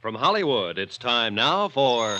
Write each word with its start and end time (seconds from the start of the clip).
From 0.00 0.14
Hollywood, 0.14 0.78
it's 0.78 0.96
time 0.96 1.34
now 1.34 1.68
for. 1.68 2.16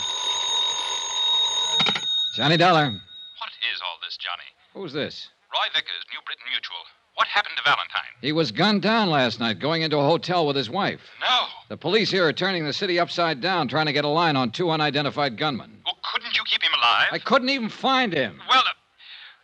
Johnny 2.35 2.57
Dollar. 2.57 2.87
What 2.87 3.53
is 3.73 3.81
all 3.81 3.99
this, 4.03 4.17
Johnny? 4.17 4.43
Who's 4.75 4.93
this? 4.93 5.29
Roy 5.53 5.67
Vickers, 5.73 6.05
New 6.13 6.19
Britain 6.27 6.43
Mutual. 6.51 6.77
What 7.15 7.29
happened 7.29 7.55
to 7.57 7.63
Valentine? 7.63 8.11
He 8.21 8.33
was 8.33 8.51
gunned 8.51 8.83
down 8.83 9.11
last 9.11 9.39
night 9.39 9.61
going 9.61 9.83
into 9.83 9.97
a 9.97 10.03
hotel 10.03 10.45
with 10.45 10.57
his 10.57 10.69
wife. 10.69 11.01
No. 11.21 11.47
The 11.69 11.77
police 11.77 12.11
here 12.11 12.27
are 12.27 12.33
turning 12.33 12.65
the 12.65 12.73
city 12.73 12.99
upside 12.99 13.41
down, 13.41 13.69
trying 13.69 13.87
to 13.87 13.93
get 13.93 14.05
a 14.05 14.09
line 14.09 14.35
on 14.35 14.51
two 14.51 14.71
unidentified 14.71 15.37
gunmen. 15.37 15.79
Oh, 15.87 15.93
couldn't 16.13 16.37
you 16.37 16.43
keep 16.51 16.63
him 16.63 16.73
alive? 16.77 17.07
I 17.13 17.21
couldn't 17.21 17.51
even 17.51 17.69
find 17.69 18.13
him. 18.13 18.41
Well, 18.49 18.59
uh, 18.59 18.75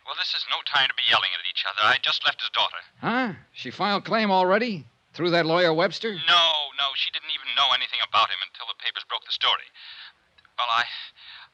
well, 0.05 0.15
this 0.19 0.33
is 0.35 0.45
no 0.51 0.57
time 0.65 0.89
to 0.89 0.93
be 0.95 1.03
yelling 1.09 1.29
at 1.39 1.45
each 1.49 1.63
other. 1.69 1.87
I 1.87 1.97
just 2.01 2.25
left 2.25 2.41
his 2.41 2.49
daughter. 2.49 2.75
Huh? 2.99 3.33
She 3.53 3.71
filed 3.71 4.03
claim 4.03 4.29
already? 4.29 4.85
Through 5.13 5.31
that 5.31 5.45
lawyer 5.45 5.73
Webster? 5.73 6.11
No, 6.11 6.45
no, 6.75 6.87
she 6.95 7.09
didn't 7.11 7.31
even 7.31 7.44
know 7.55 7.71
anything 7.73 8.03
about 8.03 8.29
him 8.29 8.39
until 8.43 8.67
the 8.67 8.77
papers 8.83 9.07
broke 9.07 9.25
the 9.25 9.35
story. 9.35 9.67
Well, 10.59 10.71
I, 10.71 10.85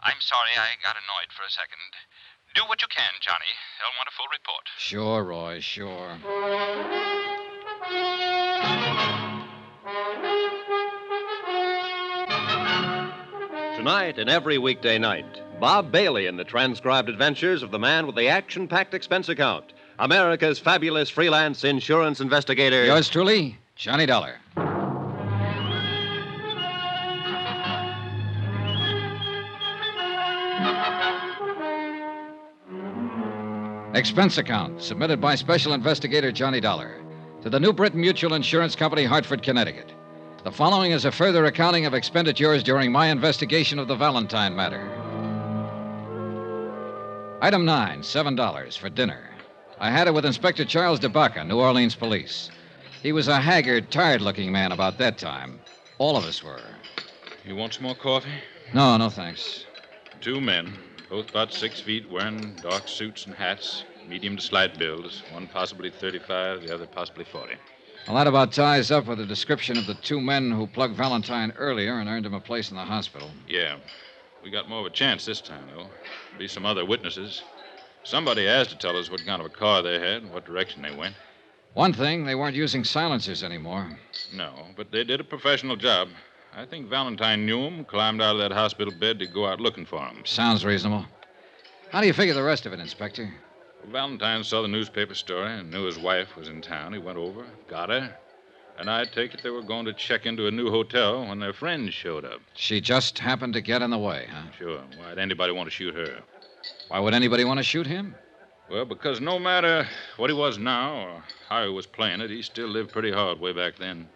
I'm 0.01 0.21
sorry 0.21 0.53
I 0.57 0.77
got 0.81 0.97
annoyed 0.97 1.31
for 1.33 1.45
a 1.45 1.53
second. 1.53 1.81
Do 2.53 2.61
what 2.67 2.81
you 2.81 2.89
can, 2.89 3.13
Johnny. 3.21 3.49
They'll 3.79 3.95
want 3.97 4.09
a 4.09 4.15
full 4.17 4.29
report. 4.29 4.65
Sure, 4.77 5.23
Roy, 5.23 5.59
sure. 5.61 6.19
Tonight 13.77 14.19
and 14.19 14.29
every 14.29 14.57
weekday 14.57 14.99
night, 14.99 15.41
Bob 15.59 15.91
Bailey 15.91 16.27
in 16.27 16.37
the 16.37 16.43
transcribed 16.43 17.09
adventures 17.09 17.63
of 17.63 17.71
the 17.71 17.79
man 17.79 18.05
with 18.05 18.15
the 18.15 18.27
action 18.27 18.67
packed 18.67 18.93
expense 18.93 19.29
account, 19.29 19.73
America's 19.97 20.59
fabulous 20.59 21.09
freelance 21.09 21.63
insurance 21.63 22.19
investigator. 22.19 22.85
Yours 22.85 23.09
truly, 23.09 23.57
Johnny 23.75 24.05
Dollar. 24.05 24.37
Expense 34.01 34.39
account 34.39 34.81
submitted 34.81 35.21
by 35.21 35.35
Special 35.35 35.73
Investigator 35.73 36.31
Johnny 36.31 36.59
Dollar 36.59 36.99
to 37.43 37.51
the 37.51 37.59
New 37.59 37.71
Britain 37.71 38.01
Mutual 38.01 38.33
Insurance 38.33 38.75
Company, 38.75 39.05
Hartford, 39.05 39.43
Connecticut. 39.43 39.93
The 40.43 40.51
following 40.51 40.91
is 40.91 41.05
a 41.05 41.11
further 41.11 41.45
accounting 41.45 41.85
of 41.85 41.93
expenditures 41.93 42.63
during 42.63 42.91
my 42.91 43.09
investigation 43.09 43.77
of 43.77 43.87
the 43.87 43.95
Valentine 43.95 44.55
matter. 44.55 44.89
Item 47.43 47.63
9, 47.63 48.01
$7 48.01 48.77
for 48.79 48.89
dinner. 48.89 49.29
I 49.79 49.91
had 49.91 50.07
it 50.07 50.15
with 50.15 50.25
Inspector 50.25 50.65
Charles 50.65 50.99
DeBaca, 50.99 51.45
New 51.45 51.59
Orleans 51.59 51.93
Police. 51.93 52.49
He 53.03 53.11
was 53.11 53.27
a 53.27 53.39
haggard, 53.39 53.91
tired 53.91 54.21
looking 54.21 54.51
man 54.51 54.71
about 54.71 54.97
that 54.97 55.19
time. 55.19 55.59
All 55.99 56.17
of 56.17 56.25
us 56.25 56.43
were. 56.43 56.59
You 57.45 57.55
want 57.55 57.75
some 57.75 57.83
more 57.83 57.93
coffee? 57.93 58.33
No, 58.73 58.97
no 58.97 59.11
thanks. 59.11 59.67
Two 60.21 60.41
men, 60.41 60.73
both 61.07 61.29
about 61.29 61.53
six 61.53 61.79
feet, 61.79 62.09
wearing 62.09 62.55
dark 62.63 62.87
suits 62.87 63.27
and 63.27 63.35
hats, 63.35 63.83
medium 64.11 64.35
to 64.35 64.43
slight 64.43 64.77
builds. 64.77 65.23
One 65.31 65.47
possibly 65.47 65.89
35, 65.89 66.63
the 66.67 66.75
other 66.75 66.85
possibly 66.85 67.23
40. 67.23 67.53
Well, 68.05 68.17
that 68.17 68.27
about 68.27 68.51
ties 68.51 68.91
up 68.91 69.05
with 69.05 69.19
the 69.19 69.25
description 69.25 69.77
of 69.77 69.87
the 69.87 69.93
two 69.93 70.19
men 70.19 70.51
who 70.51 70.67
plugged 70.67 70.97
Valentine 70.97 71.53
earlier 71.57 71.97
and 71.97 72.09
earned 72.09 72.25
him 72.25 72.33
a 72.33 72.41
place 72.41 72.71
in 72.71 72.75
the 72.75 72.83
hospital. 72.83 73.31
Yeah. 73.47 73.77
We 74.43 74.51
got 74.51 74.67
more 74.67 74.81
of 74.81 74.85
a 74.85 74.89
chance 74.89 75.23
this 75.23 75.39
time, 75.39 75.63
though. 75.67 75.85
There'll 76.31 76.39
Be 76.39 76.49
some 76.49 76.65
other 76.65 76.85
witnesses. 76.85 77.41
Somebody 78.03 78.45
has 78.47 78.67
to 78.67 78.77
tell 78.77 78.97
us 78.97 79.09
what 79.09 79.25
kind 79.25 79.39
of 79.39 79.45
a 79.45 79.49
car 79.49 79.81
they 79.81 79.97
had 79.97 80.23
and 80.23 80.33
what 80.33 80.45
direction 80.45 80.81
they 80.81 80.93
went. 80.93 81.15
One 81.73 81.93
thing, 81.93 82.25
they 82.25 82.35
weren't 82.35 82.55
using 82.55 82.83
silencers 82.83 83.43
anymore. 83.43 83.97
No, 84.33 84.51
but 84.75 84.91
they 84.91 85.05
did 85.05 85.21
a 85.21 85.23
professional 85.23 85.77
job. 85.77 86.09
I 86.53 86.65
think 86.65 86.89
Valentine 86.89 87.45
knew 87.45 87.61
him, 87.61 87.85
climbed 87.85 88.21
out 88.21 88.35
of 88.35 88.39
that 88.39 88.51
hospital 88.51 88.93
bed 88.93 89.19
to 89.19 89.27
go 89.27 89.45
out 89.45 89.61
looking 89.61 89.85
for 89.85 90.05
him. 90.05 90.25
Sounds 90.25 90.65
reasonable. 90.65 91.05
How 91.91 92.01
do 92.01 92.07
you 92.07 92.13
figure 92.13 92.33
the 92.33 92.43
rest 92.43 92.65
of 92.65 92.73
it, 92.73 92.79
Inspector? 92.81 93.33
Valentine 93.89 94.43
saw 94.43 94.61
the 94.61 94.67
newspaper 94.67 95.15
story 95.15 95.51
and 95.51 95.71
knew 95.71 95.85
his 95.85 95.97
wife 95.97 96.35
was 96.35 96.47
in 96.47 96.61
town. 96.61 96.93
He 96.93 96.99
went 96.99 97.17
over, 97.17 97.45
got 97.67 97.89
her, 97.89 98.15
and 98.77 98.89
I 98.89 99.05
take 99.05 99.33
it 99.33 99.43
they 99.43 99.49
were 99.49 99.61
going 99.61 99.85
to 99.85 99.93
check 99.93 100.25
into 100.25 100.47
a 100.47 100.51
new 100.51 100.69
hotel 100.69 101.25
when 101.27 101.39
their 101.39 101.53
friends 101.53 101.93
showed 101.93 102.25
up. 102.25 102.39
She 102.53 102.79
just 102.81 103.19
happened 103.19 103.53
to 103.53 103.61
get 103.61 103.81
in 103.81 103.89
the 103.89 103.97
way, 103.97 104.27
huh? 104.31 104.51
Sure. 104.57 104.81
Why'd 104.97 105.17
anybody 105.17 105.51
want 105.51 105.67
to 105.67 105.71
shoot 105.71 105.95
her? 105.95 106.21
Why 106.87 106.99
would 106.99 107.13
anybody 107.13 107.43
want 107.43 107.57
to 107.57 107.63
shoot 107.63 107.87
him? 107.87 108.15
Well, 108.69 108.85
because 108.85 109.19
no 109.19 109.37
matter 109.37 109.87
what 110.17 110.29
he 110.29 110.35
was 110.35 110.57
now 110.57 110.93
or 110.93 111.23
how 111.49 111.63
he 111.65 111.69
was 111.69 111.85
playing 111.85 112.21
it, 112.21 112.29
he 112.29 112.41
still 112.41 112.69
lived 112.69 112.91
pretty 112.91 113.11
hard 113.11 113.39
way 113.39 113.51
back 113.51 113.77
then. 113.77 114.07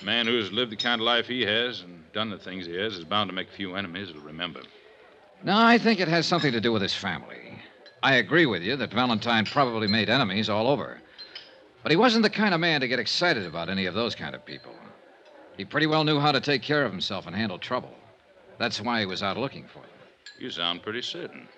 A 0.00 0.04
man 0.04 0.26
who's 0.26 0.50
lived 0.52 0.72
the 0.72 0.76
kind 0.76 1.00
of 1.00 1.04
life 1.04 1.26
he 1.26 1.42
has 1.42 1.82
and 1.82 2.10
done 2.12 2.30
the 2.30 2.38
things 2.38 2.66
he 2.66 2.74
has 2.76 2.94
is 2.94 3.04
bound 3.04 3.28
to 3.28 3.34
make 3.34 3.50
few 3.50 3.74
enemies 3.74 4.08
he'll 4.08 4.22
remember. 4.22 4.60
No, 5.42 5.56
I 5.58 5.78
think 5.78 6.00
it 6.00 6.08
has 6.08 6.26
something 6.26 6.52
to 6.52 6.60
do 6.60 6.72
with 6.72 6.82
his 6.82 6.94
family. 6.94 7.58
I 8.02 8.16
agree 8.16 8.46
with 8.46 8.62
you 8.62 8.76
that 8.76 8.92
Valentine 8.92 9.44
probably 9.44 9.88
made 9.88 10.08
enemies 10.08 10.48
all 10.48 10.68
over. 10.68 11.00
But 11.82 11.90
he 11.90 11.96
wasn't 11.96 12.22
the 12.22 12.30
kind 12.30 12.54
of 12.54 12.60
man 12.60 12.80
to 12.80 12.88
get 12.88 12.98
excited 12.98 13.44
about 13.44 13.68
any 13.68 13.86
of 13.86 13.94
those 13.94 14.14
kind 14.14 14.34
of 14.34 14.44
people. 14.44 14.72
He 15.56 15.64
pretty 15.64 15.86
well 15.86 16.04
knew 16.04 16.20
how 16.20 16.32
to 16.32 16.40
take 16.40 16.62
care 16.62 16.84
of 16.84 16.92
himself 16.92 17.26
and 17.26 17.34
handle 17.34 17.58
trouble. 17.58 17.94
That's 18.58 18.80
why 18.80 19.00
he 19.00 19.06
was 19.06 19.22
out 19.22 19.36
looking 19.36 19.66
for 19.66 19.80
them. 19.80 19.90
You 20.38 20.50
sound 20.50 20.82
pretty 20.82 21.02
certain. 21.02 21.48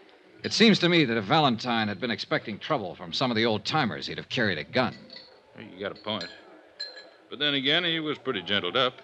It 0.42 0.54
seems 0.54 0.78
to 0.78 0.88
me 0.88 1.04
that 1.04 1.18
if 1.18 1.24
Valentine 1.24 1.88
had 1.88 2.00
been 2.00 2.10
expecting 2.10 2.58
trouble 2.58 2.94
from 2.94 3.12
some 3.12 3.30
of 3.30 3.36
the 3.36 3.44
old 3.44 3.64
timers, 3.64 4.06
he'd 4.06 4.16
have 4.16 4.30
carried 4.30 4.56
a 4.56 4.64
gun. 4.64 4.96
You 5.58 5.78
got 5.78 5.92
a 5.92 6.00
point. 6.02 6.28
But 7.28 7.38
then 7.38 7.54
again, 7.54 7.84
he 7.84 8.00
was 8.00 8.16
pretty 8.16 8.40
gentled 8.40 8.76
up. 8.76 8.94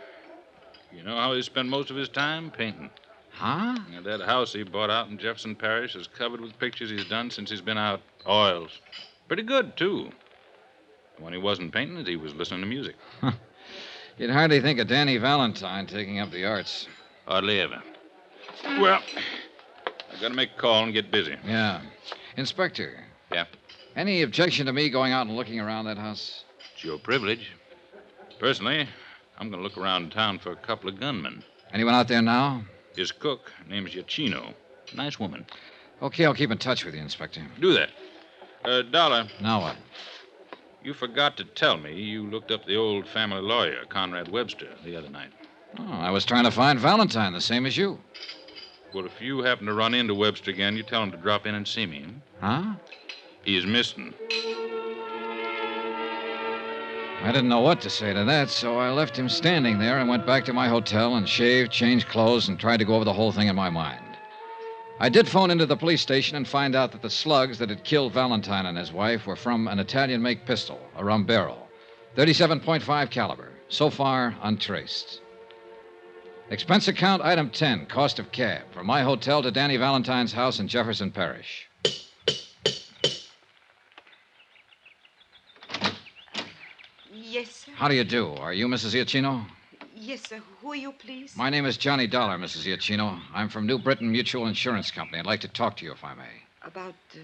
You 0.91 1.03
know 1.03 1.17
how 1.17 1.35
he 1.35 1.43
spent 1.43 1.69
most 1.69 1.91
of 1.91 1.97
his 1.97 2.09
time? 2.09 2.51
Painting. 2.51 2.91
Huh? 3.37 3.77
And 3.95 4.05
that 4.07 4.23
house 4.23 4.55
he 4.55 4.63
bought 4.63 4.89
out 4.89 5.09
in 5.09 5.19
Jefferson 5.19 5.55
Parish 5.55 5.95
is 5.95 6.07
covered 6.07 6.41
with 6.41 6.59
pictures 6.59 6.89
he's 6.89 7.05
done 7.05 7.31
since 7.31 7.51
he's 7.51 7.61
been 7.61 7.77
out. 7.77 8.01
Oils. 8.27 8.81
Pretty 9.29 9.43
good, 9.43 9.77
too. 9.77 10.11
When 11.19 11.35
he 11.35 11.39
wasn't 11.39 11.73
painting 11.73 11.99
it, 11.99 12.07
he 12.07 12.17
was 12.17 12.35
listening 12.35 12.61
to 12.61 12.67
music. 12.67 12.97
You'd 14.19 14.31
hardly 14.31 14.61
think 14.61 14.79
of 14.79 14.89
Danny 14.89 15.19
Valentine 15.19 15.87
taking 15.87 16.19
up 16.19 16.31
the 16.31 16.47
arts. 16.47 16.89
Hardly 17.27 17.61
ever. 17.61 17.83
Well, 18.65 19.03
I've 20.13 20.21
got 20.21 20.29
to 20.29 20.35
make 20.35 20.53
a 20.57 20.61
call 20.61 20.85
and 20.85 20.95
get 20.95 21.11
busy. 21.11 21.37
Yeah. 21.47 21.83
Inspector. 22.39 23.05
Yeah? 23.33 23.45
Any 23.97 24.23
objection 24.23 24.65
to 24.67 24.73
me 24.73 24.89
going 24.89 25.13
out 25.13 25.27
and 25.27 25.37
looking 25.37 25.61
around 25.61 25.85
that 25.87 25.99
house? 25.99 26.45
It's 26.75 26.85
your 26.85 26.99
privilege. 26.99 27.53
Personally, 28.39 28.89
I'm 29.39 29.51
going 29.51 29.63
to 29.63 29.69
look 29.69 29.77
around 29.77 30.11
town 30.13 30.39
for 30.39 30.53
a 30.53 30.57
couple 30.57 30.89
of 30.89 30.99
gunmen. 30.99 31.45
Anyone 31.73 31.95
out 31.95 32.09
there 32.09 32.23
now? 32.23 32.63
His 32.97 33.13
cook, 33.13 33.53
name's 33.69 33.91
Yachino. 33.93 34.55
Nice 34.95 35.21
woman. 35.21 35.45
Okay, 36.03 36.25
I'll 36.25 36.35
keep 36.35 36.51
in 36.51 36.59
touch 36.59 36.85
with 36.85 36.95
you, 36.95 37.01
Inspector. 37.03 37.41
Do 37.61 37.73
that. 37.75 37.91
Uh, 38.65 38.83
Dollar, 38.83 39.29
Now 39.41 39.61
what? 39.61 39.77
you 40.83 40.95
forgot 40.95 41.37
to 41.37 41.45
tell 41.45 41.77
me 41.77 41.95
you 42.01 42.27
looked 42.29 42.51
up 42.51 42.65
the 42.65 42.77
old 42.77 43.07
family 43.07 43.41
lawyer, 43.43 43.85
Conrad 43.89 44.29
Webster, 44.29 44.69
the 44.85 44.97
other 44.97 45.09
night. 45.11 45.31
Oh, 45.79 45.93
I 45.93 46.11
was 46.11 46.25
trying 46.25 46.45
to 46.45 46.51
find 46.51 46.79
Valentine, 46.79 47.33
the 47.33 47.41
same 47.41 47.67
as 47.67 47.77
you. 47.77 47.99
Well, 48.95 49.05
if 49.05 49.21
you 49.21 49.41
happen 49.43 49.67
to 49.67 49.75
run 49.75 49.95
into 49.95 50.15
Webster 50.15 50.51
again, 50.51 50.77
you 50.77 50.83
tell 50.83 51.03
him 51.03 51.11
to 51.11 51.17
drop 51.19 51.47
in 51.47 51.55
and 51.55 51.69
see 51.69 51.87
me. 51.87 52.07
Huh? 52.41 52.75
He 53.45 53.57
is 53.57 53.67
missing. 53.67 54.15
I 57.23 57.33
didn't 57.33 57.49
know 57.49 57.61
what 57.61 57.81
to 57.81 57.91
say 57.91 58.13
to 58.13 58.25
that, 58.25 58.51
so 58.51 58.79
I 58.79 58.91
left 58.91 59.19
him 59.19 59.29
standing 59.29 59.79
there 59.79 59.99
and 59.99 60.09
went 60.09 60.27
back 60.27 60.45
to 60.45 60.53
my 60.53 60.69
hotel 60.69 61.17
and 61.17 61.29
shaved, 61.29 61.73
changed 61.73 62.09
clothes, 62.09 62.49
and 62.49 62.59
tried 62.59 62.77
to 62.79 62.85
go 62.85 62.95
over 62.95 63.05
the 63.05 63.13
whole 63.13 63.33
thing 63.33 63.49
in 63.49 63.57
my 63.57 63.71
mind. 63.71 64.01
I 65.01 65.09
did 65.09 65.29
phone 65.29 65.51
into 65.51 65.67
the 65.67 65.77
police 65.77 66.01
station 66.01 66.37
and 66.37 66.47
find 66.47 66.75
out 66.75 66.93
that 66.93 67.03
the 67.03 67.11
slugs 67.11 67.59
that 67.59 67.69
had 67.69 67.85
killed 67.85 68.13
Valentine 68.13 68.67
and 68.67 68.79
his 68.79 68.93
wife 68.93 69.27
were 69.27 69.37
from 69.37 69.69
an 69.69 69.79
Italian 69.79 70.23
make 70.23 70.47
pistol, 70.47 70.81
a 70.97 71.03
Rumbero, 71.03 71.57
37.5 72.17 73.11
caliber. 73.11 73.51
So 73.69 73.91
far, 73.91 74.37
untraced. 74.43 75.21
Expense 76.51 76.87
account 76.87 77.23
item 77.23 77.51
10, 77.51 77.87
cost 77.87 78.19
of 78.19 78.31
cab, 78.31 78.63
from 78.73 78.87
my 78.87 79.03
hotel 79.03 79.43
to 79.43 79.51
Danny 79.51 79.77
Valentine's 79.77 80.33
house 80.33 80.61
in 80.61 80.69
Jefferson 80.69 81.11
Parish. 81.11 81.69
Yes, 87.37 87.51
sir. 87.67 87.73
How 87.75 87.87
do 87.89 87.95
you 87.95 88.05
do? 88.05 88.33
Are 88.47 88.55
you 88.55 88.67
Mrs. 88.67 88.95
Iacchino? 88.99 89.45
Yes, 89.95 90.23
sir. 90.27 90.41
Who 90.63 90.73
are 90.73 90.81
you, 90.87 90.93
please? 90.93 91.37
My 91.37 91.51
name 91.51 91.67
is 91.67 91.77
Johnny 91.77 92.07
Dollar, 92.07 92.39
Mrs. 92.39 92.65
Iacchino. 92.65 93.21
I'm 93.35 93.51
from 93.51 93.67
New 93.67 93.79
Britain 93.79 94.11
Mutual 94.11 94.47
Insurance 94.47 94.91
Company. 94.91 95.19
I'd 95.19 95.27
like 95.27 95.43
to 95.43 95.49
talk 95.49 95.77
to 95.77 95.85
you, 95.85 95.93
if 95.93 96.03
I 96.03 96.15
may. 96.15 96.35
About 96.63 96.95
uh, 97.15 97.19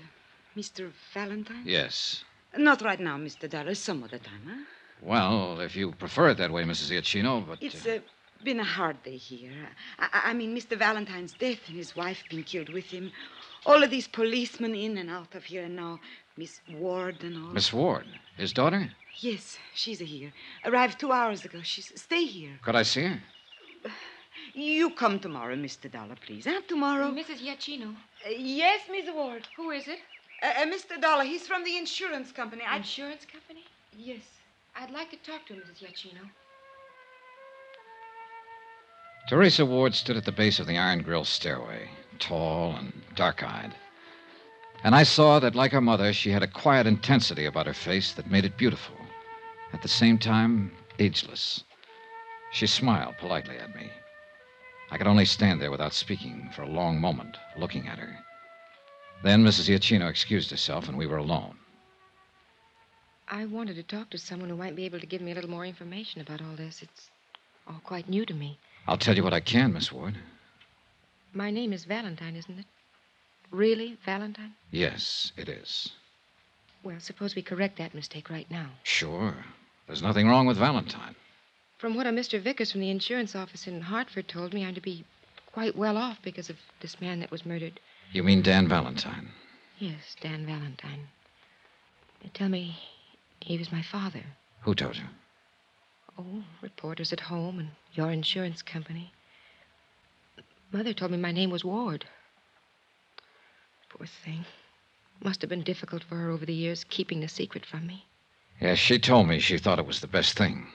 Mr. 0.55 0.91
Valentine? 1.14 1.62
Yes. 1.64 2.25
Not 2.59 2.82
right 2.82 3.00
now, 3.00 3.17
Mr. 3.17 3.49
Dollar. 3.49 3.75
Some 3.75 4.05
other 4.05 4.19
time, 4.19 4.43
huh? 4.47 4.62
Well, 5.00 5.61
if 5.61 5.75
you 5.75 5.93
prefer 5.93 6.29
it 6.29 6.37
that 6.37 6.50
way, 6.50 6.62
Mrs. 6.65 6.91
Iacchino, 6.94 7.47
but. 7.47 7.62
It's 7.62 7.87
uh, 7.87 8.00
been 8.44 8.61
a 8.61 8.65
hard 8.79 9.03
day 9.03 9.17
here. 9.17 9.53
I, 9.99 10.08
I- 10.12 10.31
I 10.31 10.35
mean, 10.35 10.55
Mr. 10.55 10.76
Valentine's 10.76 11.32
death 11.32 11.61
and 11.69 11.76
his 11.79 11.97
wife 11.97 12.23
being 12.29 12.44
killed 12.44 12.69
with 12.69 12.85
him. 12.85 13.11
All 13.65 13.82
of 13.82 13.88
these 13.88 14.08
policemen 14.08 14.75
in 14.75 14.99
and 14.99 15.08
out 15.08 15.35
of 15.35 15.44
here, 15.44 15.65
and 15.65 15.76
now 15.76 16.00
Miss 16.37 16.61
Ward 16.70 17.25
and 17.25 17.35
all. 17.43 17.53
Miss 17.55 17.73
Ward, 17.73 18.05
his 18.37 18.53
daughter? 18.53 18.91
Yes, 19.20 19.59
she's 19.75 19.99
here. 19.99 20.32
Arrived 20.64 20.99
two 20.99 21.12
hours 21.12 21.44
ago. 21.44 21.61
She's 21.62 21.93
stay 22.00 22.25
here. 22.25 22.59
Could 22.62 22.76
I 22.76 22.82
see 22.82 23.05
her? 23.05 23.20
You 24.55 24.91
come 24.91 25.19
tomorrow, 25.19 25.56
Mr. 25.56 25.91
Dollar, 25.91 26.17
please. 26.26 26.44
Huh? 26.44 26.61
Tomorrow? 26.69 27.11
Mrs. 27.11 27.38
Giacchino. 27.38 27.94
Uh, 28.26 28.31
yes, 28.37 28.82
Miss 28.91 29.09
Ward. 29.14 29.49
Who 29.56 29.70
is 29.70 29.88
it? 29.88 29.99
Uh, 30.43 30.47
uh, 30.47 30.67
Mr. 30.67 31.00
Dollar, 31.00 31.25
he's 31.25 31.47
from 31.47 31.64
the 31.64 31.79
insurance 31.79 32.32
company. 32.32 32.62
I... 32.69 32.76
Insurance 32.79 33.25
company? 33.31 33.64
Yes. 33.97 34.20
I'd 34.76 34.91
like 34.91 35.11
to 35.11 35.17
talk 35.19 35.47
to 35.47 35.55
Mrs. 35.55 35.81
Giacchino. 35.81 36.29
Teresa 39.29 39.65
Ward 39.65 39.94
stood 39.94 40.17
at 40.17 40.25
the 40.25 40.32
base 40.32 40.58
of 40.58 40.67
the 40.67 40.76
iron 40.76 41.03
grill 41.03 41.25
stairway, 41.25 41.88
tall 42.19 42.75
and 42.76 42.93
dark 43.15 43.43
eyed. 43.43 43.75
And 44.85 44.94
I 44.94 45.05
saw 45.05 45.38
that, 45.38 45.55
like 45.55 45.73
her 45.73 45.81
mother, 45.81 46.12
she 46.12 46.31
had 46.31 46.43
a 46.43 46.49
quiet 46.49 46.87
intensity 46.87 47.44
about 47.44 47.67
her 47.67 47.75
face 47.75 48.12
that 48.15 48.31
made 48.31 48.44
it 48.44 48.56
beautiful. 48.56 48.97
At 49.73 49.83
the 49.83 49.89
same 49.89 50.19
time, 50.19 50.71
ageless. 50.99 51.65
She 52.53 52.67
smiled 52.67 53.17
politely 53.19 53.57
at 53.57 53.75
me. 53.75 53.91
I 54.91 54.99
could 54.99 55.07
only 55.07 55.25
stand 55.25 55.61
there 55.61 55.71
without 55.71 55.95
speaking 55.95 56.51
for 56.55 56.63
a 56.63 56.69
long 56.69 57.01
moment, 57.01 57.39
looking 57.57 57.89
at 57.89 57.99
her. 57.99 58.19
Then 59.23 59.43
Mrs. 59.43 59.69
Giacchino 59.71 60.11
excused 60.11 60.51
herself, 60.51 60.89
and 60.89 60.99
we 60.99 61.07
were 61.07 61.17
alone. 61.17 61.57
I 63.29 63.47
wanted 63.47 63.77
to 63.77 63.83
talk 63.83 64.11
to 64.11 64.19
someone 64.19 64.51
who 64.51 64.57
might 64.57 64.77
be 64.77 64.85
able 64.85 65.01
to 65.01 65.07
give 65.07 65.23
me 65.23 65.33
a 65.33 65.35
little 65.35 65.49
more 65.49 65.65
information 65.65 66.21
about 66.21 66.43
all 66.43 66.55
this. 66.55 66.83
It's 66.83 67.09
all 67.67 67.81
quite 67.83 68.09
new 68.09 68.27
to 68.27 68.35
me. 68.35 68.59
I'll 68.87 68.99
tell 68.99 69.17
you 69.17 69.23
what 69.25 69.33
I 69.33 69.41
can, 69.41 69.73
Miss 69.73 69.91
Ward. 69.91 70.19
My 71.33 71.51
name 71.51 71.73
is 71.73 71.87
Valentine, 71.87 72.37
isn't 72.37 72.59
it? 72.59 72.67
Really, 73.51 73.97
Valentine? 74.05 74.53
Yes, 74.71 75.33
it 75.39 75.49
is. 75.49 75.91
Well, 76.83 77.01
suppose 77.01 77.35
we 77.35 77.43
correct 77.43 77.79
that 77.79 77.95
mistake 77.95 78.29
right 78.29 78.51
now. 78.51 78.71
Sure. 78.83 79.35
There's 79.87 80.02
nothing 80.02 80.29
wrong 80.29 80.46
with 80.46 80.56
Valentine. 80.56 81.14
From 81.79 81.94
what 81.94 82.06
a 82.06 82.11
Mr. 82.11 82.40
Vickers 82.40 82.70
from 82.73 82.81
the 82.81 82.90
insurance 82.90 83.34
office 83.34 83.67
in 83.67 83.81
Hartford 83.81 84.29
told 84.29 84.55
me, 84.55 84.64
I'm 84.64 84.75
to 84.75 84.81
be 84.81 85.05
quite 85.52 85.76
well 85.76 85.96
off 85.96 86.19
because 86.23 86.49
of 86.49 86.56
this 86.81 87.00
man 87.00 87.20
that 87.20 87.31
was 87.31 87.44
murdered. 87.44 87.81
You 88.12 88.23
mean 88.23 88.43
Dan 88.43 88.69
Valentine? 88.69 89.29
Yes, 89.79 90.17
Dan 90.20 90.46
Valentine. 90.46 91.08
They 92.23 92.29
tell 92.29 92.49
me 92.49 92.76
he 93.40 93.58
was 93.58 93.73
my 93.73 93.82
father. 93.82 94.23
Who 94.61 94.75
told 94.75 94.96
you? 94.96 95.05
Oh, 96.19 96.44
reporters 96.61 97.12
at 97.12 97.20
home 97.20 97.58
and 97.58 97.70
your 97.94 98.12
insurance 98.12 98.62
company. 98.62 99.12
Mother 100.73 100.93
told 100.93 101.11
me 101.11 101.19
my 101.19 101.32
name 101.32 101.50
was 101.50 101.64
Ward. 101.64 102.05
Poor 103.88 104.06
thing. 104.06 104.44
Must 105.23 105.40
have 105.40 105.50
been 105.50 105.62
difficult 105.62 106.05
for 106.05 106.17
her 106.17 106.31
over 106.31 106.46
the 106.46 106.55
years 106.55 106.84
keeping 106.84 107.20
the 107.20 107.29
secret 107.29 107.67
from 107.67 107.87
me. 107.87 108.06
Yes, 108.62 108.79
she 108.79 109.00
told 109.00 109.26
me 109.26 109.41
she 109.41 109.59
thought 109.59 109.81
it 109.81 109.87
was 109.87 109.99
the 109.99 110.06
best 110.06 110.38
thing. 110.38 110.69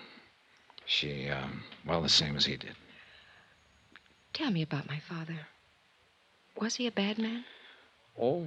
She, 0.85 1.29
um, 1.29 1.63
well, 1.85 2.01
the 2.01 2.09
same 2.09 2.35
as 2.35 2.45
he 2.45 2.57
did. 2.57 2.75
Tell 4.33 4.51
me 4.51 4.61
about 4.61 4.89
my 4.89 4.99
father. 4.99 5.47
Was 6.59 6.75
he 6.75 6.85
a 6.85 6.91
bad 6.91 7.17
man? 7.17 7.45
Oh, 8.21 8.45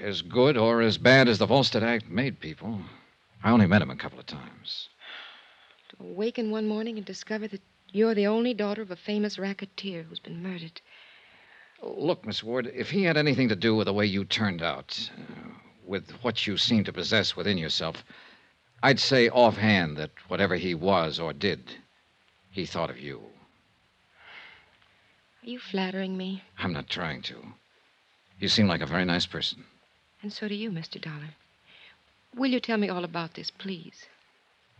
as 0.00 0.22
good 0.22 0.56
or 0.56 0.80
as 0.80 0.96
bad 0.96 1.28
as 1.28 1.36
the 1.36 1.44
Volstead 1.44 1.82
Act 1.82 2.08
made 2.08 2.40
people. 2.40 2.80
I 3.44 3.50
only 3.50 3.66
met 3.66 3.82
him 3.82 3.90
a 3.90 3.96
couple 3.96 4.18
of 4.18 4.24
times. 4.24 4.88
To 5.90 5.96
awaken 6.04 6.50
one 6.50 6.66
morning 6.66 6.96
and 6.96 7.04
discover 7.04 7.48
that 7.48 7.60
you're 7.92 8.14
the 8.14 8.26
only 8.26 8.54
daughter 8.54 8.80
of 8.80 8.90
a 8.90 8.96
famous 8.96 9.38
racketeer 9.38 10.02
who's 10.02 10.18
been 10.18 10.42
murdered. 10.42 10.80
Look, 11.82 12.24
Miss 12.26 12.42
Ward, 12.42 12.72
if 12.74 12.88
he 12.88 13.02
had 13.02 13.18
anything 13.18 13.50
to 13.50 13.56
do 13.56 13.76
with 13.76 13.84
the 13.84 13.92
way 13.92 14.06
you 14.06 14.24
turned 14.24 14.62
out, 14.62 15.10
uh, 15.18 15.50
with 15.84 16.10
what 16.22 16.46
you 16.46 16.56
seem 16.56 16.84
to 16.84 16.92
possess 16.92 17.36
within 17.36 17.58
yourself, 17.58 18.02
I'd 18.82 18.98
say 18.98 19.28
offhand 19.28 19.96
that 19.96 20.10
whatever 20.28 20.56
he 20.56 20.74
was 20.74 21.20
or 21.20 21.32
did, 21.32 21.76
he 22.50 22.66
thought 22.66 22.90
of 22.90 22.98
you. 22.98 23.20
Are 25.42 25.50
you 25.50 25.58
flattering 25.58 26.16
me? 26.16 26.42
I'm 26.58 26.72
not 26.72 26.88
trying 26.88 27.22
to. 27.22 27.36
You 28.38 28.48
seem 28.48 28.66
like 28.66 28.80
a 28.80 28.86
very 28.86 29.04
nice 29.04 29.26
person. 29.26 29.64
And 30.22 30.32
so 30.32 30.48
do 30.48 30.54
you, 30.54 30.70
Mr. 30.70 31.00
Dollar. 31.00 31.30
Will 32.34 32.50
you 32.50 32.60
tell 32.60 32.78
me 32.78 32.88
all 32.88 33.04
about 33.04 33.34
this, 33.34 33.50
please? 33.50 34.06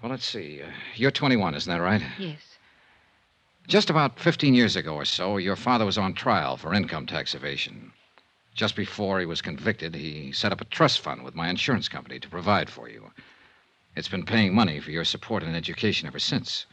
Well, 0.00 0.10
let's 0.10 0.26
see. 0.26 0.62
Uh, 0.62 0.70
you're 0.96 1.10
21, 1.10 1.54
isn't 1.54 1.72
that 1.72 1.82
right? 1.82 2.02
Yes. 2.18 2.40
Just 3.68 3.90
about 3.90 4.18
15 4.18 4.54
years 4.54 4.74
ago 4.74 4.94
or 4.94 5.04
so, 5.04 5.36
your 5.36 5.54
father 5.54 5.84
was 5.84 5.98
on 5.98 6.14
trial 6.14 6.56
for 6.56 6.74
income 6.74 7.06
tax 7.06 7.34
evasion. 7.34 7.92
Just 8.54 8.74
before 8.74 9.20
he 9.20 9.26
was 9.26 9.40
convicted, 9.40 9.94
he 9.94 10.32
set 10.32 10.52
up 10.52 10.60
a 10.60 10.64
trust 10.66 11.00
fund 11.00 11.22
with 11.22 11.36
my 11.36 11.48
insurance 11.48 11.88
company 11.88 12.18
to 12.18 12.28
provide 12.28 12.68
for 12.68 12.88
you. 12.88 13.10
It's 13.94 14.08
been 14.08 14.24
paying 14.24 14.54
money 14.54 14.80
for 14.80 14.90
your 14.90 15.04
support 15.04 15.42
and 15.42 15.54
education 15.54 16.06
ever 16.06 16.18
since. 16.18 16.66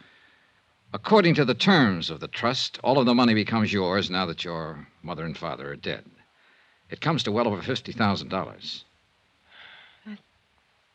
According 0.94 1.36
to 1.36 1.46
the 1.46 1.54
terms 1.54 2.10
of 2.10 2.20
the 2.20 2.28
trust, 2.28 2.80
all 2.84 2.98
of 2.98 3.06
the 3.06 3.14
money 3.14 3.34
becomes 3.34 3.74
yours 3.74 4.10
now 4.10 4.26
that 4.26 4.44
your 4.44 4.88
mother 5.04 5.26
and 5.26 5.38
father 5.38 5.72
are 5.72 5.76
dead. 5.76 6.06
It 6.90 7.02
comes 7.02 7.22
to 7.24 7.32
well 7.32 7.48
over 7.48 7.62
$50,000. 7.62 8.84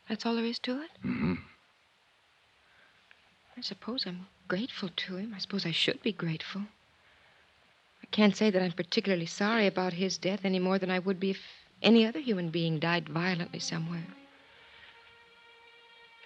That's 0.09 0.25
all 0.25 0.35
there 0.35 0.45
is 0.45 0.59
to 0.59 0.81
it? 0.81 0.91
Mm-hmm. 1.03 1.33
I 3.57 3.61
suppose 3.61 4.05
I'm 4.05 4.27
grateful 4.47 4.89
to 4.95 5.15
him. 5.15 5.33
I 5.33 5.39
suppose 5.39 5.65
I 5.65 5.71
should 5.71 6.01
be 6.03 6.11
grateful. 6.11 6.61
I 8.03 8.07
can't 8.11 8.35
say 8.35 8.49
that 8.51 8.61
I'm 8.61 8.73
particularly 8.73 9.25
sorry 9.25 9.65
about 9.65 9.93
his 9.93 10.17
death 10.17 10.41
any 10.43 10.59
more 10.59 10.77
than 10.77 10.91
I 10.91 10.99
would 10.99 11.19
be 11.19 11.31
if 11.31 11.41
any 11.81 12.05
other 12.05 12.19
human 12.19 12.49
being 12.49 12.77
died 12.77 13.09
violently 13.09 13.59
somewhere. 13.59 14.05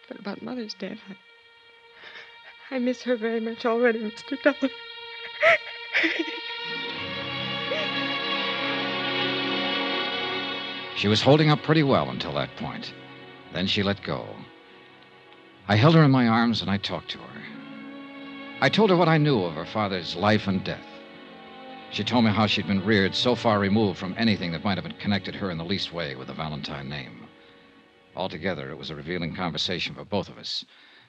But 0.09 0.19
about 0.19 0.41
Mother's 0.41 0.73
death, 0.73 0.97
I, 2.71 2.75
I 2.75 2.79
miss 2.79 3.03
her 3.03 3.15
very 3.15 3.39
much 3.39 3.63
already, 3.63 3.99
Mr. 3.99 4.41
Dollar. 4.41 4.73
She 10.95 11.07
was 11.07 11.21
holding 11.21 11.49
up 11.49 11.61
pretty 11.61 11.83
well 11.83 12.09
until 12.09 12.33
that 12.33 12.53
point. 12.57 12.91
Then 13.53 13.67
she 13.67 13.83
let 13.83 14.03
go. 14.03 14.27
I 15.67 15.75
held 15.75 15.95
her 15.95 16.03
in 16.03 16.11
my 16.11 16.27
arms 16.27 16.61
and 16.61 16.69
I 16.69 16.77
talked 16.77 17.11
to 17.11 17.19
her. 17.19 17.41
I 18.59 18.67
told 18.67 18.89
her 18.89 18.97
what 18.97 19.07
I 19.07 19.17
knew 19.19 19.43
of 19.43 19.53
her 19.53 19.65
father's 19.65 20.15
life 20.15 20.47
and 20.47 20.63
death. 20.63 20.85
She 21.91 22.03
told 22.03 22.25
me 22.25 22.31
how 22.31 22.47
she'd 22.47 22.67
been 22.67 22.83
reared 22.83 23.15
so 23.15 23.35
far 23.35 23.59
removed 23.59 23.99
from 23.99 24.15
anything 24.17 24.51
that 24.51 24.63
might 24.63 24.77
have 24.77 24.97
connected 24.97 25.35
her 25.35 25.51
in 25.51 25.57
the 25.57 25.63
least 25.63 25.93
way 25.93 26.15
with 26.15 26.27
the 26.27 26.33
Valentine 26.33 26.89
name. 26.89 27.18
Altogether, 28.19 28.69
it 28.69 28.77
was 28.77 28.89
a 28.89 28.95
revealing 28.95 29.33
conversation 29.33 29.95
for 29.95 30.03
both 30.03 30.27
of 30.27 30.37
us. 30.37 30.65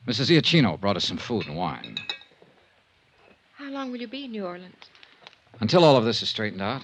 Mrs. 0.06 0.30
Giacchino 0.30 0.78
brought 0.80 0.96
us 0.96 1.06
some 1.06 1.16
food 1.16 1.44
and 1.48 1.56
wine. 1.56 1.96
How 3.54 3.68
long 3.68 3.90
will 3.90 4.00
you 4.00 4.06
be 4.06 4.26
in 4.26 4.30
New 4.30 4.46
Orleans? 4.46 4.84
Until 5.58 5.82
all 5.82 5.96
of 5.96 6.04
this 6.04 6.22
is 6.22 6.28
straightened 6.28 6.62
out? 6.62 6.82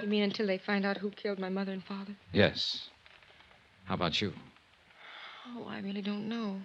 You 0.00 0.06
mean 0.06 0.22
until 0.22 0.46
they 0.46 0.58
find 0.58 0.86
out 0.86 0.98
who 0.98 1.10
killed 1.10 1.40
my 1.40 1.48
mother 1.48 1.72
and 1.72 1.82
father? 1.82 2.14
Yes. 2.32 2.88
How 3.86 3.94
about 3.94 4.20
you? 4.20 4.32
Oh, 5.48 5.66
I 5.68 5.80
really 5.80 6.02
don't 6.02 6.28
know. 6.28 6.60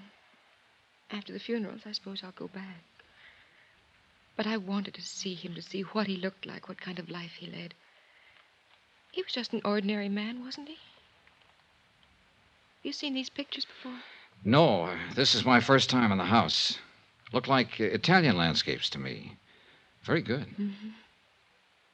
After 1.10 1.34
the 1.34 1.40
funerals, 1.40 1.82
I 1.88 1.94
suppose 1.94 2.22
I'll 2.24 2.32
go 2.34 2.48
back. 2.48 2.84
But 4.38 4.46
I 4.46 4.58
wanted 4.58 4.94
to 4.94 5.02
see 5.02 5.34
him, 5.34 5.56
to 5.56 5.64
see 5.64 5.82
what 5.82 6.06
he 6.06 6.16
looked 6.16 6.46
like, 6.46 6.70
what 6.70 6.80
kind 6.80 7.00
of 7.00 7.10
life 7.10 7.38
he 7.40 7.48
led. 7.48 7.74
He 9.12 9.24
was 9.24 9.34
just 9.34 9.52
an 9.52 9.62
ordinary 9.66 10.10
man, 10.10 10.46
wasn't 10.46 10.70
he? 10.70 10.78
You 12.84 12.92
seen 12.92 13.14
these 13.14 13.30
pictures 13.30 13.66
before? 13.66 14.00
No, 14.44 14.94
this 15.16 15.34
is 15.34 15.46
my 15.46 15.62
first 15.62 15.90
time 15.90 16.12
in 16.12 16.18
the 16.18 16.26
house. 16.26 16.78
Look 17.32 17.48
like 17.48 17.80
uh, 17.80 17.86
Italian 17.86 18.38
landscapes 18.38 18.90
to 18.92 19.00
me. 19.00 19.38
Very 20.04 20.22
good. 20.22 20.48
Mm-hmm. 20.60 20.90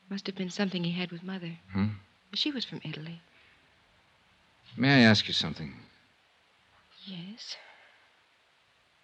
Must 0.09 0.25
have 0.25 0.35
been 0.35 0.49
something 0.49 0.83
he 0.83 0.91
had 0.91 1.11
with 1.11 1.23
Mother. 1.23 1.51
Hmm? 1.71 1.89
She 2.33 2.51
was 2.51 2.65
from 2.65 2.81
Italy. 2.83 3.21
May 4.75 5.03
I 5.03 5.09
ask 5.09 5.27
you 5.27 5.33
something? 5.33 5.73
Yes. 7.05 7.55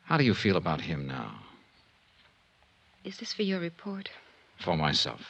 How 0.06 0.18
do 0.18 0.24
you 0.24 0.34
feel 0.34 0.58
about 0.58 0.82
him 0.82 1.08
now? 1.08 1.40
Is 3.04 3.18
this 3.18 3.34
for 3.34 3.44
your 3.44 3.60
report? 3.60 4.10
For 4.60 4.76
myself. 4.76 5.22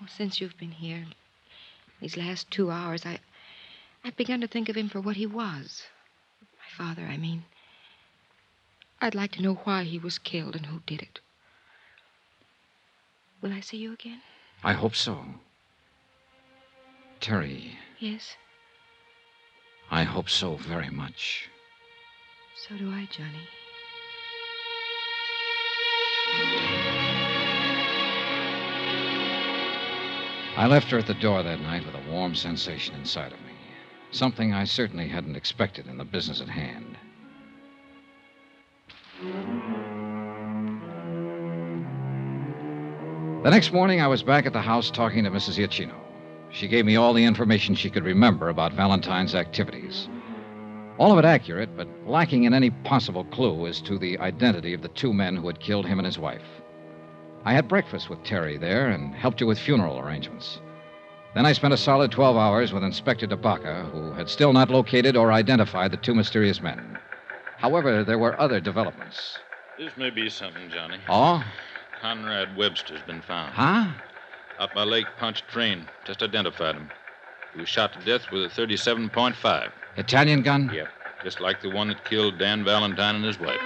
Well, 0.00 0.08
since 0.08 0.40
you've 0.40 0.58
been 0.58 0.72
here, 0.72 1.06
these 2.00 2.16
last 2.16 2.50
two 2.50 2.70
hours, 2.70 3.06
I, 3.06 3.20
I've 4.04 4.16
begun 4.16 4.40
to 4.42 4.46
think 4.46 4.68
of 4.68 4.76
him 4.76 4.88
for 4.88 5.00
what 5.00 5.16
he 5.16 5.26
was. 5.26 5.82
My 6.58 6.84
father, 6.84 7.02
I 7.02 7.16
mean. 7.16 7.44
I'd 9.00 9.14
like 9.14 9.32
to 9.32 9.42
know 9.42 9.54
why 9.64 9.84
he 9.84 9.98
was 9.98 10.18
killed 10.18 10.54
and 10.54 10.66
who 10.66 10.80
did 10.86 11.02
it. 11.02 11.20
Will 13.40 13.52
I 13.52 13.60
see 13.60 13.78
you 13.78 13.92
again? 13.92 14.20
I 14.62 14.72
hope 14.74 14.94
so. 14.94 15.24
Terry, 17.20 17.78
Yes. 17.98 18.36
I 19.90 20.02
hope 20.02 20.28
so 20.28 20.56
very 20.56 20.90
much. 20.90 21.48
So 22.68 22.76
do 22.76 22.90
I, 22.90 23.08
Johnny. 23.10 23.48
I 30.56 30.66
left 30.66 30.90
her 30.90 30.98
at 30.98 31.06
the 31.06 31.14
door 31.14 31.42
that 31.42 31.60
night 31.60 31.84
with 31.84 31.94
a 31.94 32.10
warm 32.10 32.34
sensation 32.34 32.94
inside 32.94 33.32
of 33.32 33.40
me. 33.40 33.53
Something 34.14 34.54
I 34.54 34.62
certainly 34.62 35.08
hadn't 35.08 35.34
expected 35.34 35.88
in 35.88 35.98
the 35.98 36.04
business 36.04 36.40
at 36.40 36.48
hand. 36.48 36.96
The 43.42 43.50
next 43.50 43.72
morning, 43.72 44.00
I 44.00 44.06
was 44.06 44.22
back 44.22 44.46
at 44.46 44.52
the 44.52 44.60
house 44.60 44.88
talking 44.88 45.24
to 45.24 45.32
Mrs. 45.32 45.58
Iachino. 45.58 45.96
She 46.50 46.68
gave 46.68 46.86
me 46.86 46.94
all 46.94 47.12
the 47.12 47.24
information 47.24 47.74
she 47.74 47.90
could 47.90 48.04
remember 48.04 48.50
about 48.50 48.72
Valentine's 48.72 49.34
activities. 49.34 50.08
All 50.96 51.10
of 51.10 51.18
it 51.18 51.24
accurate, 51.24 51.76
but 51.76 51.88
lacking 52.06 52.44
in 52.44 52.54
any 52.54 52.70
possible 52.70 53.24
clue 53.24 53.66
as 53.66 53.80
to 53.80 53.98
the 53.98 54.16
identity 54.20 54.74
of 54.74 54.82
the 54.82 54.88
two 54.90 55.12
men 55.12 55.34
who 55.34 55.48
had 55.48 55.58
killed 55.58 55.86
him 55.86 55.98
and 55.98 56.06
his 56.06 56.20
wife. 56.20 56.62
I 57.44 57.52
had 57.52 57.66
breakfast 57.66 58.08
with 58.08 58.22
Terry 58.22 58.58
there 58.58 58.90
and 58.90 59.12
helped 59.12 59.40
her 59.40 59.46
with 59.46 59.58
funeral 59.58 59.98
arrangements. 59.98 60.60
Then 61.34 61.46
I 61.46 61.52
spent 61.52 61.74
a 61.74 61.76
solid 61.76 62.12
12 62.12 62.36
hours 62.36 62.72
with 62.72 62.84
Inspector 62.84 63.26
DeBaca, 63.26 63.90
who 63.90 64.12
had 64.12 64.28
still 64.28 64.52
not 64.52 64.70
located 64.70 65.16
or 65.16 65.32
identified 65.32 65.90
the 65.90 65.96
two 65.96 66.14
mysterious 66.14 66.62
men. 66.62 66.96
However, 67.56 68.04
there 68.04 68.18
were 68.18 68.40
other 68.40 68.60
developments. 68.60 69.38
This 69.76 69.96
may 69.96 70.10
be 70.10 70.30
something, 70.30 70.70
Johnny. 70.70 70.98
Oh? 71.08 71.42
Conrad 72.00 72.56
Webster's 72.56 73.02
been 73.02 73.20
found. 73.20 73.52
Huh? 73.52 73.90
Up 74.60 74.72
by 74.74 74.84
Lake 74.84 75.06
Pontchartrain. 75.18 75.88
Just 76.04 76.22
identified 76.22 76.76
him. 76.76 76.90
He 77.52 77.60
was 77.60 77.68
shot 77.68 77.92
to 77.94 78.04
death 78.04 78.30
with 78.30 78.44
a 78.44 78.48
37.5. 78.48 79.72
Italian 79.96 80.42
gun? 80.42 80.70
Yep. 80.72 80.88
Just 81.24 81.40
like 81.40 81.62
the 81.62 81.70
one 81.70 81.88
that 81.88 82.04
killed 82.04 82.38
Dan 82.38 82.64
Valentine 82.64 83.16
and 83.16 83.24
his 83.24 83.40
wife. 83.40 83.60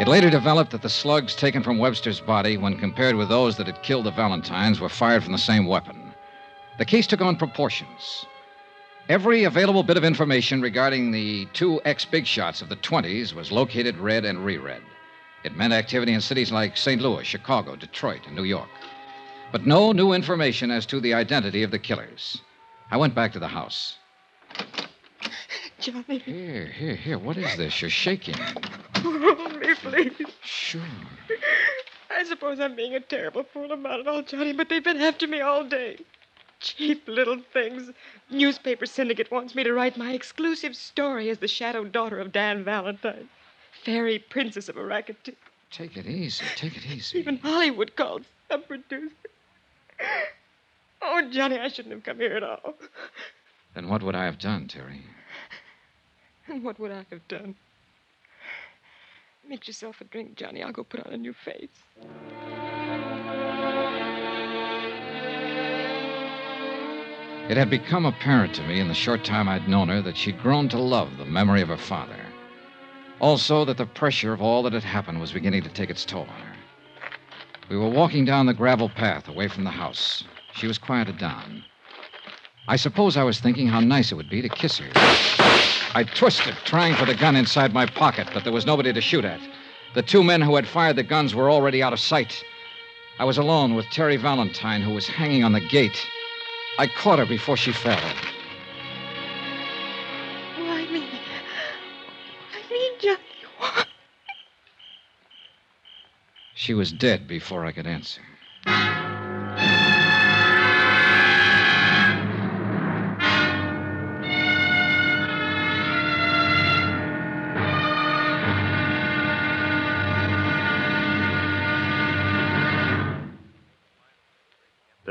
It 0.00 0.08
later 0.08 0.30
developed 0.30 0.70
that 0.70 0.80
the 0.80 0.88
slugs 0.88 1.34
taken 1.34 1.62
from 1.62 1.76
Webster's 1.76 2.20
body, 2.20 2.56
when 2.56 2.78
compared 2.78 3.16
with 3.16 3.28
those 3.28 3.58
that 3.58 3.66
had 3.66 3.82
killed 3.82 4.06
the 4.06 4.10
Valentines, 4.10 4.80
were 4.80 4.88
fired 4.88 5.22
from 5.22 5.32
the 5.32 5.38
same 5.38 5.66
weapon. 5.66 6.14
The 6.78 6.86
case 6.86 7.06
took 7.06 7.20
on 7.20 7.36
proportions. 7.36 8.24
Every 9.10 9.44
available 9.44 9.82
bit 9.82 9.98
of 9.98 10.04
information 10.04 10.62
regarding 10.62 11.10
the 11.10 11.44
two 11.52 11.82
ex 11.84 12.06
big 12.06 12.26
shots 12.26 12.62
of 12.62 12.70
the 12.70 12.76
20s 12.76 13.34
was 13.34 13.52
located, 13.52 13.98
read, 13.98 14.24
and 14.24 14.42
reread. 14.42 14.80
It 15.44 15.54
meant 15.54 15.74
activity 15.74 16.14
in 16.14 16.22
cities 16.22 16.50
like 16.50 16.78
St. 16.78 17.02
Louis, 17.02 17.26
Chicago, 17.26 17.76
Detroit, 17.76 18.22
and 18.26 18.34
New 18.34 18.44
York. 18.44 18.70
But 19.52 19.66
no 19.66 19.92
new 19.92 20.14
information 20.14 20.70
as 20.70 20.86
to 20.86 21.00
the 21.00 21.12
identity 21.12 21.62
of 21.62 21.72
the 21.72 21.78
killers. 21.78 22.40
I 22.90 22.96
went 22.96 23.14
back 23.14 23.34
to 23.34 23.38
the 23.38 23.48
house. 23.48 23.98
Johnny, 25.80 26.18
Here, 26.18 26.66
here, 26.66 26.94
here. 26.94 27.18
What 27.18 27.38
is 27.38 27.56
this? 27.56 27.80
You're 27.80 27.90
shaking. 27.90 28.34
hold 28.96 29.60
me, 29.60 29.74
please. 29.76 30.26
Sure. 30.42 30.82
I 32.10 32.24
suppose 32.24 32.60
I'm 32.60 32.76
being 32.76 32.94
a 32.94 33.00
terrible 33.00 33.44
fool 33.44 33.72
about 33.72 34.00
it 34.00 34.06
all, 34.06 34.20
Johnny, 34.22 34.52
but 34.52 34.68
they've 34.68 34.84
been 34.84 35.00
after 35.00 35.26
me 35.26 35.40
all 35.40 35.64
day. 35.64 35.98
Cheap 36.60 37.08
little 37.08 37.40
things. 37.54 37.90
Newspaper 38.28 38.84
syndicate 38.84 39.30
wants 39.30 39.54
me 39.54 39.64
to 39.64 39.72
write 39.72 39.96
my 39.96 40.12
exclusive 40.12 40.76
story 40.76 41.30
as 41.30 41.38
the 41.38 41.48
shadow 41.48 41.84
daughter 41.84 42.18
of 42.18 42.30
Dan 42.32 42.62
Valentine, 42.62 43.30
fairy 43.82 44.18
princess 44.18 44.68
of 44.68 44.76
a 44.76 44.84
racketeer. 44.84 45.34
Take 45.70 45.96
it 45.96 46.06
easy. 46.06 46.44
Take 46.56 46.76
it 46.76 46.84
easy. 46.84 47.18
Even 47.18 47.38
Hollywood 47.38 47.96
called 47.96 48.26
some 48.50 48.62
producer. 48.64 49.14
Oh, 51.00 51.22
Johnny, 51.30 51.58
I 51.58 51.68
shouldn't 51.68 51.94
have 51.94 52.04
come 52.04 52.18
here 52.18 52.36
at 52.36 52.42
all. 52.42 52.74
Then 53.74 53.88
what 53.88 54.02
would 54.02 54.14
I 54.14 54.24
have 54.24 54.38
done, 54.38 54.68
Terry? 54.68 55.02
What 56.62 56.80
would 56.80 56.90
I 56.90 57.06
have 57.10 57.26
done? 57.28 57.54
Make 59.48 59.66
yourself 59.66 60.00
a 60.00 60.04
drink, 60.04 60.36
Johnny. 60.36 60.62
I'll 60.62 60.72
go 60.72 60.84
put 60.84 61.06
on 61.06 61.12
a 61.12 61.16
new 61.16 61.32
face. 61.32 61.68
It 67.48 67.56
had 67.56 67.70
become 67.70 68.06
apparent 68.06 68.54
to 68.54 68.62
me 68.62 68.78
in 68.78 68.88
the 68.88 68.94
short 68.94 69.24
time 69.24 69.48
I'd 69.48 69.68
known 69.68 69.88
her 69.88 70.02
that 70.02 70.16
she'd 70.16 70.40
grown 70.40 70.68
to 70.68 70.78
love 70.78 71.16
the 71.18 71.24
memory 71.24 71.62
of 71.62 71.68
her 71.68 71.76
father. 71.76 72.20
Also, 73.20 73.64
that 73.64 73.76
the 73.76 73.86
pressure 73.86 74.32
of 74.32 74.40
all 74.40 74.62
that 74.62 74.72
had 74.72 74.84
happened 74.84 75.20
was 75.20 75.32
beginning 75.32 75.62
to 75.62 75.68
take 75.68 75.90
its 75.90 76.04
toll 76.04 76.22
on 76.22 76.40
her. 76.40 76.54
We 77.68 77.76
were 77.76 77.88
walking 77.88 78.24
down 78.24 78.46
the 78.46 78.54
gravel 78.54 78.88
path 78.88 79.28
away 79.28 79.48
from 79.48 79.64
the 79.64 79.70
house. 79.70 80.24
She 80.52 80.66
was 80.66 80.78
quieted 80.78 81.18
down. 81.18 81.64
I 82.70 82.76
suppose 82.76 83.16
I 83.16 83.24
was 83.24 83.40
thinking 83.40 83.66
how 83.66 83.80
nice 83.80 84.12
it 84.12 84.14
would 84.14 84.30
be 84.30 84.40
to 84.42 84.48
kiss 84.48 84.78
her. 84.78 84.88
I 85.92 86.04
twisted, 86.04 86.54
trying 86.64 86.94
for 86.94 87.04
the 87.04 87.16
gun 87.16 87.34
inside 87.34 87.72
my 87.72 87.84
pocket, 87.84 88.28
but 88.32 88.44
there 88.44 88.52
was 88.52 88.64
nobody 88.64 88.92
to 88.92 89.00
shoot 89.00 89.24
at. 89.24 89.40
The 89.94 90.02
two 90.02 90.22
men 90.22 90.40
who 90.40 90.54
had 90.54 90.68
fired 90.68 90.94
the 90.94 91.02
guns 91.02 91.34
were 91.34 91.50
already 91.50 91.82
out 91.82 91.92
of 91.92 91.98
sight. 91.98 92.44
I 93.18 93.24
was 93.24 93.38
alone 93.38 93.74
with 93.74 93.86
Terry 93.86 94.16
Valentine, 94.16 94.82
who 94.82 94.94
was 94.94 95.08
hanging 95.08 95.42
on 95.42 95.50
the 95.50 95.60
gate. 95.60 96.06
I 96.78 96.86
caught 96.86 97.18
her 97.18 97.26
before 97.26 97.56
she 97.56 97.72
fell. 97.72 97.98
Why 100.56 100.86
me? 100.92 101.08
Why 102.52 102.62
me, 102.70 102.90
Johnny? 103.00 103.18
Why? 103.58 103.84
She 106.54 106.74
was 106.74 106.92
dead 106.92 107.26
before 107.26 107.66
I 107.66 107.72
could 107.72 107.88
answer. 107.88 108.20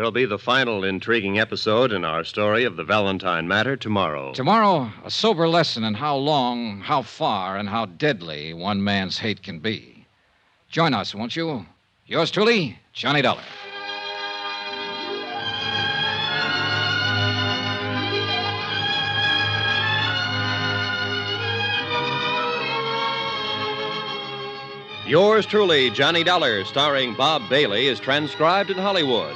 There'll 0.10 0.26
be 0.26 0.26
the 0.26 0.40
final 0.40 0.84
intriguing 0.84 1.38
episode 1.38 1.92
in 1.92 2.04
our 2.04 2.24
story 2.24 2.64
of 2.64 2.76
the 2.78 2.84
Valentine 2.84 3.48
matter 3.48 3.78
tomorrow. 3.78 4.34
Tomorrow, 4.34 4.92
a 5.06 5.12
sober 5.12 5.48
lesson 5.48 5.84
in 5.84 5.94
how 5.94 6.16
long, 6.16 6.80
how 6.80 7.04
far, 7.04 7.58
and 7.58 7.70
how 7.70 7.86
deadly 7.86 8.52
one 8.56 8.84
man's 8.84 9.20
hate 9.20 9.44
can 9.44 9.60
be. 9.60 10.08
Join 10.68 10.96
us, 10.96 11.14
won't 11.14 11.36
you? 11.36 11.64
Yours 12.08 12.32
truly, 12.32 12.80
Johnny 12.92 13.22
Dollar. 13.22 13.44
Yours 25.06 25.46
truly, 25.46 25.92
Johnny 25.92 26.24
Dollar, 26.24 26.66
starring 26.66 27.14
Bob 27.14 27.48
Bailey, 27.48 27.86
is 27.86 28.00
transcribed 28.00 28.72
in 28.72 28.78
Hollywood. 28.80 29.36